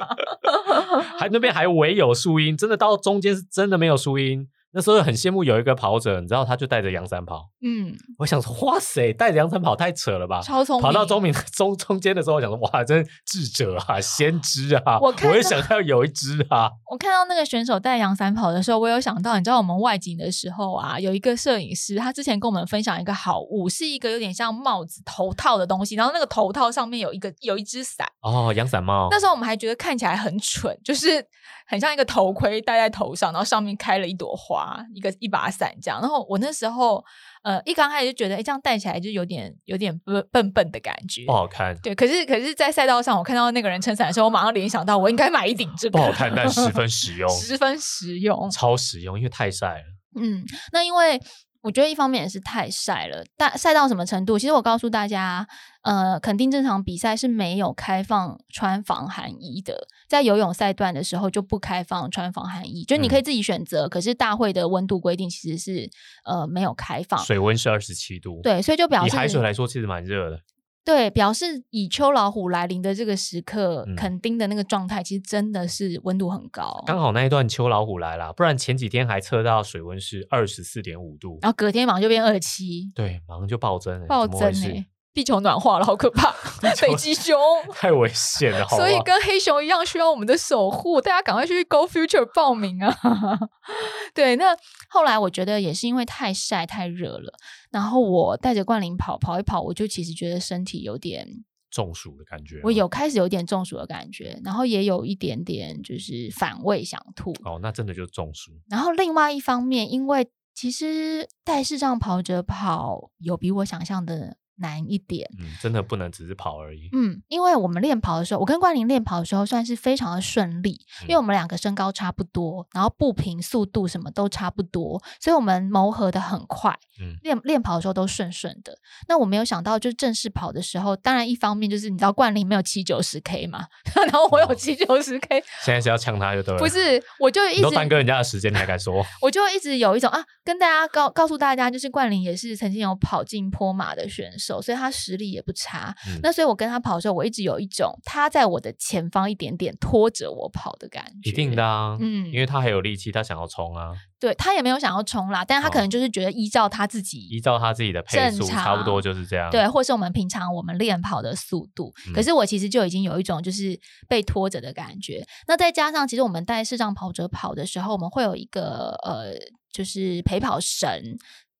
[1.19, 4.47] 还那边还唯有树荫，真的到中间是真的没有树荫。
[4.75, 10.41] 那时候很羡慕有一个跑者，你知道他就带着阳伞跑，嗯，我想说哇塞，带着阳伞跑太扯了吧！
[10.41, 10.83] 超聪明。
[10.83, 16.69] 跑到中明中中间的时候，我想说哇，真智者啊，先知啊，我我也想要有一只啊。
[16.91, 28.05] 我看到那个选手带阳伞跑的时候，我有想到，你知道我们外景的时候啊，有一个摄影师，他之前跟我们分享一个好物，是一个有点像帽子头套的东西，然后那个头套上面有一个有一只伞。
[28.21, 31.25] 哦，阳伞帽，那时候我们还觉得看起来很蠢，就是
[31.67, 35.99] 很像一个头盔戴在头上，然后上面开了一朵花，一个一把伞这样。
[35.99, 37.03] 然后我那时候
[37.43, 41.31] 呃一刚开始就觉得，哎，这样戴起来就有点有点笨笨笨的感觉不。
[41.31, 48.49] 好看，对，可是可是，在赛道上，我看到那个人撑伞的时候，我马上联想到，我应该买一顶这个，不好看，但十分实用， 十分实用。
[48.51, 49.83] 超实用，因为太晒了。
[50.19, 51.19] 嗯，那因为
[51.61, 54.37] 我觉得一方面也是太晒了，大晒到什么程度？
[54.37, 55.45] 其实我告诉大家，
[55.85, 65.87] 呃，肯定这场比赛是没有开放穿防寒衣的，在游泳赛段的时候就不开放穿防寒衣，就你可以自己选择，可是大会的温度规定其实是
[66.25, 67.19] 呃没有开放。
[67.23, 70.39] 水温是二十七度，，对，所以就表示以示海水来说，其实蛮热的。
[70.83, 76.83] 对，表示以秋老虎来临的这个时刻，嗯垦丁的那个状态，其实真的是温度很高。
[76.85, 86.35] 刚好那一段秋老虎来了，不然前几天还测到水温是二十四点五度，然后隔天马上就变二七，对，马上就暴增了，暴增哎、地球暖化了，好可怕！
[86.61, 87.39] 北极熊，
[87.73, 92.93] 太危险了，好所以跟黑熊一样需要我们的守护，大家赶快去 Go Future 报名啊！
[94.13, 94.55] 对，那
[94.89, 97.33] 后来我觉得也是因为太晒太热了，
[97.71, 101.25] 然后我带着冠霖跑跑一跑，我就其实觉得身体有点，
[101.71, 102.59] 中暑的感觉。
[102.63, 107.31] 我有开始有点中暑的感觉，然后也有一点点就是反胃想吐。
[107.45, 108.51] 哦，那真的就是中暑。
[108.69, 115.29] 然后另外一方面，因为其实带视障跑者跑有比我想象的难一点。
[115.39, 116.89] 嗯，真的不能只是跑而已。
[116.93, 126.77] 嗯，因为我们练跑的时候，我跟冠霖练跑的时候算是非常的顺利，因为我们两个身高差不多，然后步频、速度什么都差不多，所以我们磨合的很快。
[126.97, 128.77] 嗯练练跑的时候都顺顺的。
[129.09, 136.59] 那我没有想到，就是正式跑的时候，当然一方面就是你知道冠霖没有七九十 K 嘛， 然后我有哦七九十 K，现在是要呛他就对了。
[136.59, 139.05] 不，是，我就一直都直耽搁人家的时间，你还敢说？
[139.21, 145.95] 我就一直有一种啊，跟大家告告诉大家，就是冠霖也是曾经有跑进坡马的选手，所以他实力也不差。
[146.07, 151.29] 嗯那所以我跟他跑的时候，我一直有一种他在我的前方一点点拖着我跑的感觉。
[151.29, 153.91] 一定的啊，嗯因为他还有力气，他想要冲啊。
[154.17, 159.51] 对他也没有想要冲啦，但是他可哦能就是觉得依照他自己依照他自己的配速，差不多就是这样。
[159.51, 161.93] 对，或是我们平常我们练跑的速度。
[162.13, 163.77] 可嗯是我其实就已经有一种就是
[164.07, 165.23] 被拖着的感觉。
[165.47, 169.35] 那再加上，其实我们带视障跑者跑的时候，我们会有一个呃，
[169.71, 170.89] 就是陪跑绳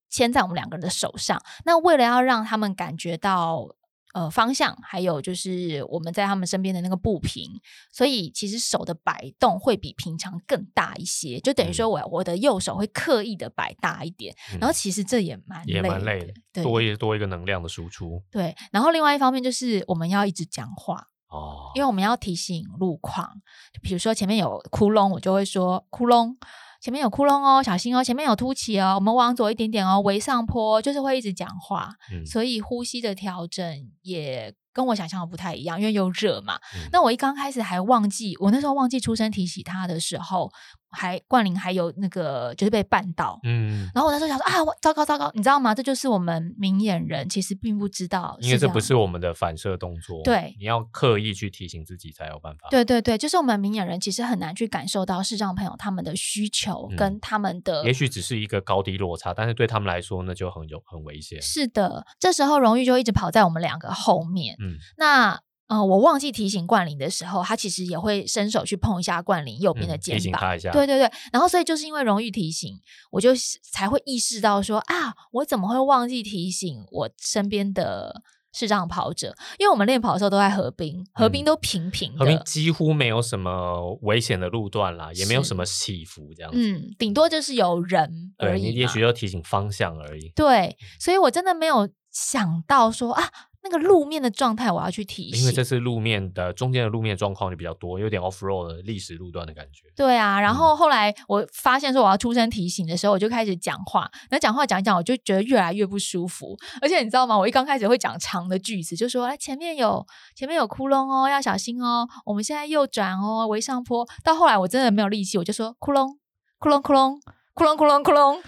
[0.10, 1.42] 牵在我们两个人的手上。
[1.66, 3.76] 那为了要让他们感觉到。
[4.16, 7.52] 呃，方向还有就是我们在他们身边的那个不平，
[7.92, 21.74] 所以其实手的摆动会比平常更大一些，就等于说我我的右手会刻意的摆大一点，嗯然后其实这也蛮也蛮累的的，，对多一多一个能量的输出对，然后另外一方面就是我们要一直讲话，哦。
[21.76, 23.42] 因为我们要提醒路况，
[23.82, 26.38] 比如说前面有窟窿，我就会说窟窿，
[26.86, 32.24] 前面有窟窿哦，小心哦，前面有凸起哦，我们往左一点点哦，围上坡，就是会一直讲话，嗯。
[32.24, 36.58] 所以呼吸的调整也跟我想象的不太一样，因为又热嘛。
[36.76, 40.52] 嗯那我一刚开始还忘记，我那时候忘记出声提醒他的时候，
[40.92, 45.74] 还冠霖还有那个就是被绊倒，嗯，然后我那时候想说啊，我糟糕糟糕，你知道吗？
[45.74, 52.68] 这就是我们明眼人其实并不知道，因为这不是我们的反射动作，对你要刻意去提醒自己才有办法。
[52.70, 57.84] 对对对，就是我们明眼人其实很难去感受到视障朋友他们的需求嗯跟他们的。
[57.86, 61.42] 也许只是一个高低落差，但是对他们来说那就很有很危险。
[61.42, 64.56] 是的，这时候荣誉就一直跑在我们两个后面。
[64.60, 64.65] 嗯，
[64.98, 70.20] 那呃，我忘记提醒冠霖的时候，他其实也会伸手去碰一下冠霖右边的嗯肩膀。
[70.20, 70.72] 提醒他一下。
[70.72, 72.80] 对对对，然后所以就是因为荣誉提醒，
[73.12, 73.32] 我就
[73.72, 78.22] 才会意识到说啊，我怎么会忘记提醒我身边的
[78.54, 79.36] 视障跑者？
[79.58, 86.60] 因为我们练跑的时候都在河滨，河滨嗯都平平的，几乎没有什么危险的路段啦，也没有什么起伏这样子。
[86.60, 90.32] 嗯，顶多就是有人而对已嘛你也许要提醒方向而已。
[90.36, 93.24] 对，所以我真的没有想到说啊，
[93.66, 95.42] 那个路面的状态我要去提醒。
[95.42, 99.88] 因为这次路面的中间的路面状况就比较多，有点 off road 的历史路段的感觉。
[99.96, 106.56] 对啊，然嗯后后来我发现说我要出声提醒的时候，我就开始讲话，那讲话讲一讲，我就觉得越来越不舒服。
[106.80, 107.36] 而且你知道吗？
[107.36, 114.08] 我一刚开始会讲长的句子，就说哎前面有前面有窟窿哦，要小心哦，我们现在右转哦，围上坡。
[114.24, 116.16] 到后来我真的没有力气，我就说窟窿
[116.60, 117.20] 窟窿窟窿
[117.56, 118.42] 窟窿窟窿窟窿，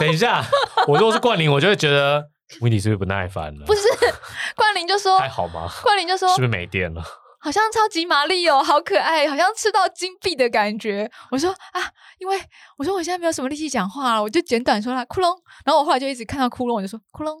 [0.00, 0.44] 等一下，
[0.88, 2.28] 我如果是冠霖，我就会觉得
[2.60, 3.66] d y 是不是不耐烦了？
[3.66, 3.82] 不是
[4.56, 5.68] 冠霖就说还好吗？
[5.82, 7.02] 冠霖就说是不是没电了？
[7.40, 11.10] 好像超级玛丽哦，好可爱，好像吃到金币的感觉。
[11.30, 11.80] 我说啊，
[12.18, 12.40] 因为
[12.78, 15.36] 我说我现在没有什么力气讲话了，我就简短说了窟窿。
[15.64, 17.36] 然后我后来就一直看到窟窿，我就说窟窿，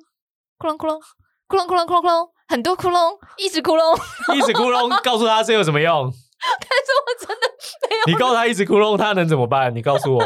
[0.58, 1.00] 窟窿，窟窿，
[1.46, 3.96] 窟窿，窟窿，窟窿，窟窿，很多窟窿，一直窟窿。
[4.34, 6.12] 一直窟窿，告诉他这有什么用？
[6.42, 7.46] 但是我真的
[7.88, 8.02] 没有。
[8.06, 9.72] 你告诉他一直窟窿，他能怎么办？
[9.72, 10.24] 你告诉我，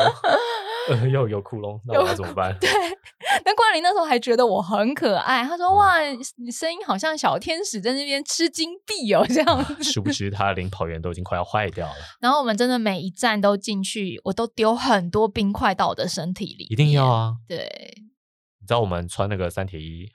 [0.89, 2.57] 呃， 又有窟窿，那我要怎么办？
[2.61, 2.69] 对，
[3.45, 6.01] 但冠霖那时候还觉得我很可爱，他说：“哇，
[6.37, 9.83] 你声音好像小天使在那边吃金币哦，这样子。
[9.85, 17.07] 殊不知他的领跑员都已经快要坏掉了。”然后我们真的每一站都进去，我都丢很多冰块到我的身体里，一定要。
[17.07, 17.35] 啊！
[17.49, 17.69] 对，
[18.61, 20.11] 你知道我们穿那个三铁衣，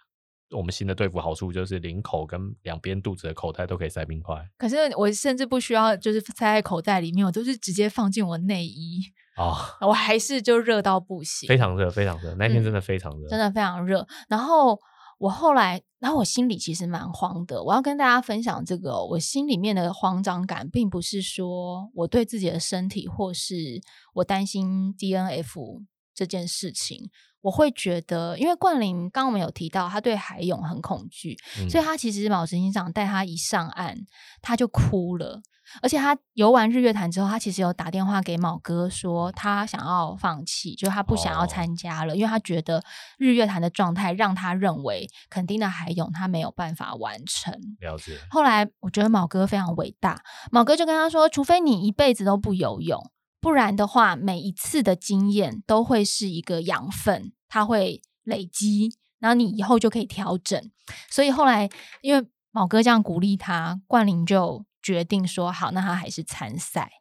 [0.52, 9.02] 我们新的队服好处就是领口跟两边肚子的口袋都可以塞冰块可是我甚至不需要，就是塞在口袋里面，我都是直接放进我内衣，
[9.36, 12.36] 啊、我还是就热到不行，非常热，非常热。
[12.36, 14.06] 那天嗯真的非常热，真的非常热。
[14.28, 14.80] 然后
[15.18, 17.64] 我后来，然后我心里其实蛮慌的。
[17.64, 23.82] 我要跟大家分享这个哦、我心里面的慌张感，并不是说我对自己的身体，或是
[24.16, 27.10] 我担心 DNF 这件事情。
[27.42, 33.98] 我会觉得，因为冠霖刚刚我们有提到，他对海泳很恐惧，嗯所以他其实毛执行长带他一上岸，
[34.42, 35.42] 他就哭了。
[35.82, 42.84] 而且他游完日月潭之后，他其实有打电话给卯哥说，他想要放弃，就是他不想要哦参加了，因为他觉得
[43.18, 47.54] 日月潭的状态让他认为肯定的海泳他没有办法完成。
[47.80, 48.18] 了解。
[48.30, 50.22] 后来我觉得卯哥非常伟大，
[50.52, 53.00] 卯哥就跟他说，除非你一辈子都不游泳，
[53.42, 60.72] 不然的话，每一次的经验都会是一个养分，它会累积，然后你以后就可以调整。
[61.10, 61.68] 所以后来
[62.02, 66.92] 因为毛哥这样鼓励他，冠霖就决定说好，那他还是参赛。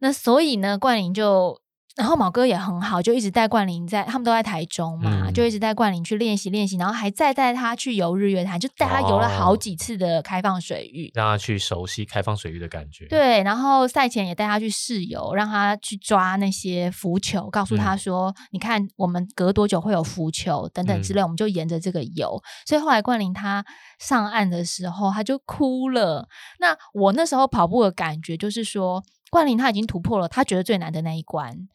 [0.00, 1.60] 那所以呢，冠霖就
[1.98, 11.10] 然后毛哥也很好，就一直带冠霖在，他们都在台中嘛，嗯就一直带冠霖去练习练习，然后还再带他去游日月潭，就带他游了好哦几次的开放水域。
[11.12, 23.64] 让他去熟悉开放水域的感觉。，对，然后赛前也带他去试游，让他去抓那些浮球，告诉他嗯说：“你看，我们隔多久会有浮球等等之嗯类，我们就沿着这个游。”所以后来冠霖他
[23.98, 26.28] 上岸的时候，他就哭了。
[26.60, 31.68] 那我那时候跑步的感觉就是说，冠霖他已经突破了他觉得最难的那一关，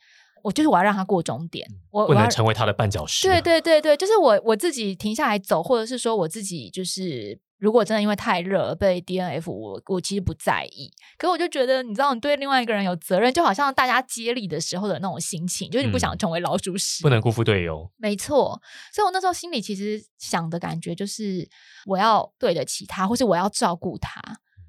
[0.43, 3.25] 我就是我要让他过终点，我不能成为他的绊脚石。
[3.27, 10.91] 对，对对对，就是我我自己停下来走，或者是说我自己就是，如果真的因为太热而被 DNF，我我其实不在意。
[11.17, 17.89] 可我就觉得，你知道，你对另外一个人有责任，就好像大家接力的时候的那种心情，就是你不想嗯成为老鼠屎，不能辜负队友。
[17.95, 18.61] 没错，
[18.93, 21.47] 所以我那时候心里其实想的感觉就是，
[21.85, 24.21] 我要对得起他，或是我要照顾他。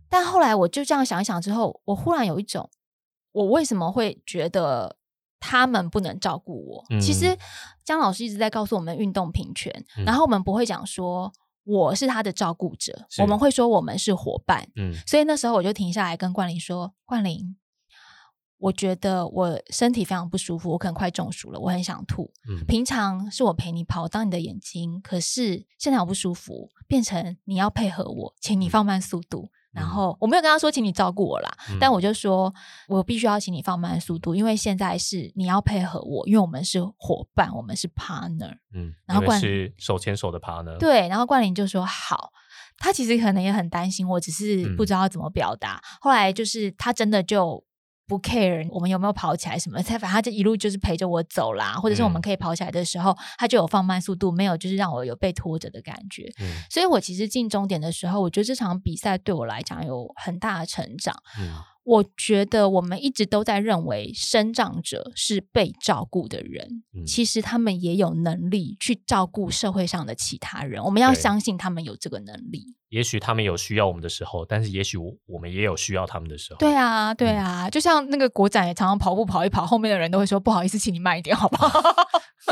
[0.09, 2.71] 但后来我就这样想一想之后，我忽然有一种，
[3.33, 4.97] 我为什么会觉得
[5.47, 6.85] 他们不能照顾我？
[6.99, 7.39] 其实嗯
[7.85, 11.31] 姜老师一直在告诉我们运动平权，嗯然后我们不会讲说
[11.65, 14.67] 我是他的照顾者，我们会说我们是伙伴。
[14.77, 17.57] 嗯所以那时候我就停下来跟冠霖说：“冠霖，
[18.57, 22.33] 我觉得我身体非常不舒服，我可能快中暑了，我很想吐。
[22.49, 29.51] 嗯，平常是我陪你跑，当你的眼睛，可是现在我不舒服，变成你要配合我，请你放慢速度。
[29.75, 32.55] 然嗯后我没有跟他说，请你照顾我啦，嗯但我就说
[32.89, 38.57] 我必须要请你放慢速度，因为现在是你要配合我，因为我们是伙伴，我们是 partner。
[38.73, 42.33] 嗯，然后冠是手牵手的 partner。，对，然后冠霖就说好。
[42.77, 45.81] 他其实可能也很担心我，只是嗯不知道怎么表达。
[46.01, 47.63] 后来就是他真的就
[48.07, 56.31] 不 care 我们有没有跑起来什么，才反正他就一路就是陪着我走啦，或者是我们嗯可以跑起来的时候，他就有放慢速度，没有就是让我有被拖着的感觉。
[56.41, 61.15] 嗯所以我其实进终点的时候，我觉得这场比赛对我来讲有很大的成长。
[61.39, 70.83] 嗯我觉得我们一直都在认为生长者是被照顾的人，嗯其实他们也有能力去照顾社会上的其他人。
[70.83, 72.65] 我们要相信他们有这个能力。
[72.89, 76.59] 也许他们有需要我们的时候，但是也许我我们也有需要他们的时候。
[76.59, 81.83] 对啊，对嗯啊，就像那个国展也常常跑步跑一跑，后面的人都会说不好意思，请你慢一点，好不好？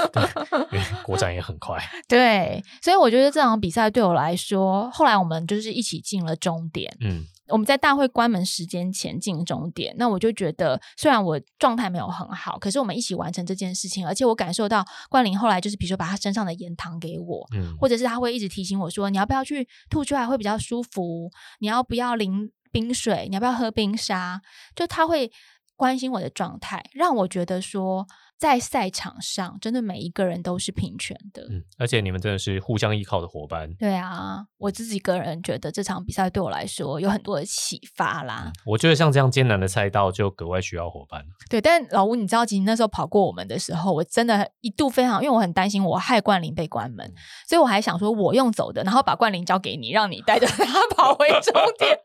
[1.05, 1.79] 国展也很快。
[2.09, 6.93] 对，所以我觉得这场比赛对我来说，后来我们就是一起进了终点。
[7.01, 24.41] 嗯我们在大会关门时间前进终点，那我就觉得，虽然我状态没有很好，可是我们一起完成这件事情，而且我感受到冠霖后来就是，比如说把他身上的盐糖给我，嗯，或者是他会一直提醒我说，你要不要去吐出来会比较舒服，你要不要淋冰水，你要不要喝冰沙，
[24.75, 25.31] 就他会
[25.75, 28.07] 关心我的状态，让我觉得说，
[28.43, 31.47] 在赛场上真的每一个人都是平权的。
[31.49, 33.73] 嗯，而且你们真的是互相依靠的伙伴。
[33.75, 38.51] 对啊，我自己个人觉得这场比赛对我来说有很多的启发啦。
[38.67, 41.25] 我觉得像这样艰难的赛道，就格外需要伙伴。
[41.49, 47.15] 对，但老吴，你知道，其实那时候跑过我们的时候，我真的一度非常，因为我很担心我害冠霖被关门，嗯
[47.47, 50.65] 所以我还想说，我用走的，然后把冠霖交给你，让你带着他
[50.97, 51.97] 跑 回终点。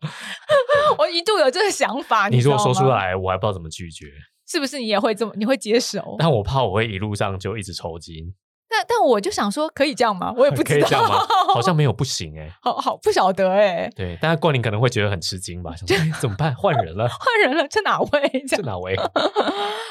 [1.00, 4.06] 我一度有这个想法，你如果说出来，我还不知道怎么拒绝。
[4.48, 6.16] 是不是你也会这么，你会接手？
[6.20, 8.34] 但我怕我会一路上就一直抽筋，
[8.70, 10.34] 但但我就想说，可以这样吗？
[10.38, 11.26] 我也不知道，可以这样吗？
[11.54, 16.54] 好像没有不行哎、好好不晓得哎、对，但是冠霖可能会觉得很吃惊吧，想说、哎怎么办？
[16.56, 18.46] 换人了，换人了，这哪位？
[18.48, 18.96] 这这哪位？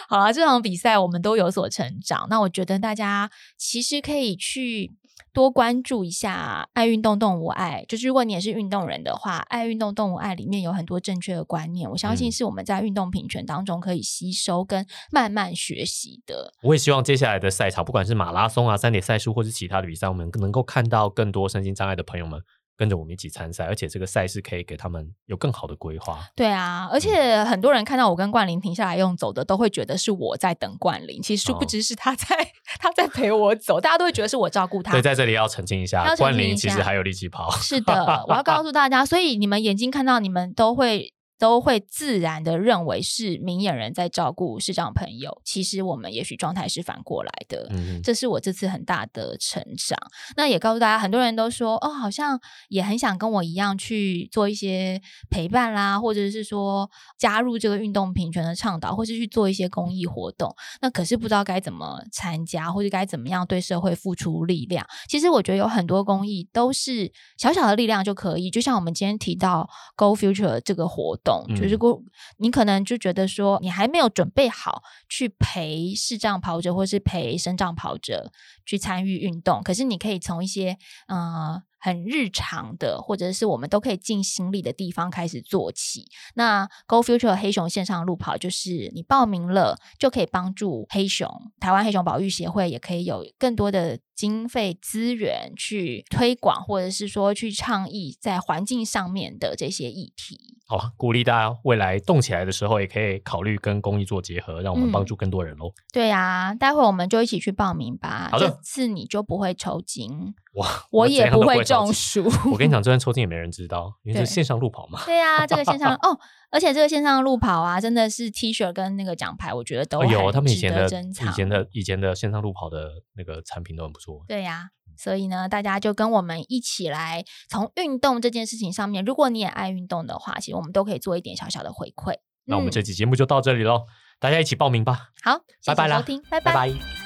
[0.08, 2.26] 好了，这场比赛我们都有所成长。
[2.30, 4.92] 那我觉得大家其实可以去
[5.36, 16.54] 多关注一下“爱运动动物爱”，就是如果你也是运动人的话，“爱运动动物爱”里面有很多正确的观念，我相信嗯是我们在运动平权当中可以吸收跟慢慢学习的。
[16.62, 22.40] 我也希望接下来的赛场，不管是马拉松啊、三铁赛事，或是其他的比赛，我们能够看到更多身心障碍的朋友们
[22.76, 26.20] 跟着我们一起参赛，而且这个赛事可以给他们有更好的规划。
[26.34, 32.26] 对啊，而且很多人看到我跟冠霖停下来用走的，都会觉得是我在等冠霖，其实殊不哦知是他在、
[32.78, 35.00] 他在陪我走，大家都会觉得是我照顾他对，。
[35.00, 37.50] 在这里要澄清一下，冠霖其实还有力气跑。
[37.52, 47.66] 是的，我要告诉大家，所以你们眼睛看到，你们都会都会自然的认为是明眼人在照顾视障朋友，其实我们也许状态是反过来的。
[47.70, 49.98] 嗯，这是我这次很大的成长。
[50.36, 60.54] 那也告诉大家，很多人都说哦，好像也很想跟我一样去做一些陪伴啦，或者是说加入这个运动平权的倡导，或是去做一些公益活动。
[60.80, 64.86] 那可是不知道该怎么参加，或者该怎么样对社会付出力量。
[65.08, 72.02] 其实我觉得有很多公益都是小小的力量就可以，就像我们今天提到 Go Future 这个活动，就是嗯 Go，
[72.38, 78.30] 你可能就觉得说你还没有准备好去陪视障跑者或是陪身障跑者
[78.64, 80.76] 去参与运动，可是你可以从一些
[81.08, 81.62] 呃。
[81.78, 86.08] 很日常的，或者是我们都可以尽心力的地方开始做起。
[86.34, 91.28] 那 Go Future 黑熊线上路跑，就是你报名了就可以帮助黑熊，
[91.60, 100.55] 台湾黑熊保育协会也可以有更多的经费资源去推广，或者是说去倡议在环境上面的这些议题。
[100.68, 105.72] 好，鼓励大家未来动起来的时候，也可以考虑跟公益做结合，让我们帮助更多人喽。
[105.92, 108.28] 对呀、待会我们就一起去报名吧。
[108.32, 111.62] 好的这次你就不会抽筋，哇， 我也不会。
[111.62, 112.24] 中暑。
[112.50, 115.00] 我跟你讲， 就算抽筋也没人知道，因为是线上路跑嘛。
[115.06, 116.18] 对呀、这个线上哦，
[116.50, 124.24] 而且这个线上路跑啊，真的是 T 恤跟那个奖牌，我觉得都哦有他们以前的以前的以前的线上路跑的那个产品都很不错。
[124.26, 132.14] 对呀、所以呢，大家就跟我们一起来从运动这件事情上面，如果你也爱运动的话，其实我们都可以做一点小小的回馈。
[132.44, 132.72] 那我们嗯。
[132.72, 133.86] 这期节目就到这里喽，
[134.18, 136.40] 大家一起报名吧，好，谢拜拜啦谢收听，拜。
[136.40, 137.05] 拜拜